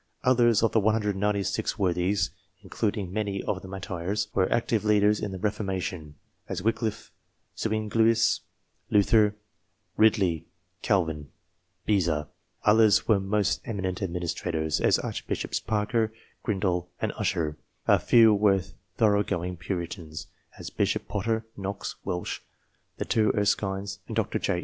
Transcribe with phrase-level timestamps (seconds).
[0.23, 2.31] Others of the 196 worthies,
[2.63, 6.15] including many of the martyrs, were active leaders in the Reforma tion,
[6.49, 7.11] as Wickliffe,
[7.55, 8.39] Zuinglius,
[8.89, 9.35] Luther,
[9.97, 10.47] Ridley,
[10.81, 11.29] Calvin,
[11.85, 12.27] Beza;
[12.63, 16.11] others were most eminent administrators, as Archbishops Parker,
[16.43, 17.57] Grindal, and Usher;
[17.87, 18.63] a few were
[18.97, 20.25] thorough going Puritans,
[20.57, 22.41] as Bishop Potter, Knox, Welch,
[22.97, 24.39] the two Erskines, and Dr.
[24.39, 24.59] J.